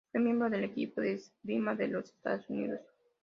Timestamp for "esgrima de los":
1.13-2.05